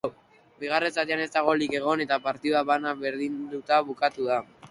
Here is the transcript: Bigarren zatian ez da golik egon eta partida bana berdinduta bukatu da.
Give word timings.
Bigarren 0.61 0.93
zatian 1.01 1.21
ez 1.25 1.27
da 1.35 1.43
golik 1.49 1.75
egon 1.81 2.03
eta 2.07 2.17
partida 2.25 2.63
bana 2.71 2.93
berdinduta 3.05 3.81
bukatu 3.91 4.29
da. 4.31 4.43